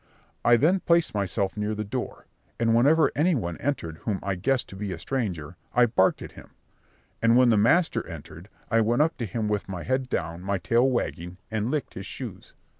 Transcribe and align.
I 0.43 0.57
then 0.57 0.79
placed 0.79 1.13
myself 1.13 1.55
near 1.55 1.75
the 1.75 1.83
door; 1.83 2.25
and 2.59 2.73
whenever 2.75 3.11
any 3.15 3.35
one 3.35 3.55
entered 3.57 3.97
whom 3.97 4.19
I 4.23 4.33
guessed 4.33 4.67
to 4.69 4.75
be 4.75 4.91
a 4.91 4.97
stranger, 4.97 5.57
I 5.75 5.85
barked 5.85 6.23
at 6.23 6.31
him; 6.31 6.55
and 7.21 7.37
when 7.37 7.49
the 7.49 7.55
master 7.57 8.03
entered, 8.07 8.49
I 8.71 8.81
went 8.81 9.03
up 9.03 9.15
to 9.17 9.25
him 9.27 9.47
with 9.47 9.69
my 9.69 9.83
head 9.83 10.09
down, 10.09 10.41
my 10.41 10.57
tail 10.57 10.89
wagging, 10.89 11.37
and 11.51 11.69
licked 11.69 11.93
his 11.93 12.07
shoes. 12.07 12.51